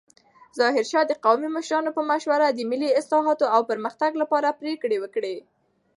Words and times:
ظاهرشاه 0.59 1.03
د 1.07 1.13
قومي 1.25 1.49
مشرانو 1.57 1.95
په 1.97 2.01
مشوره 2.11 2.47
د 2.51 2.59
ملي 2.71 2.89
اصلاحاتو 3.01 3.45
او 3.55 3.61
پرمختګ 3.69 4.11
لپاره 4.21 4.57
پریکړې 4.61 4.97
وکړې. 4.99 5.35